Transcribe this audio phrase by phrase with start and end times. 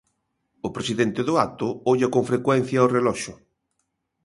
[0.67, 3.33] O presidente do acto olla con frecuencia o reloxo.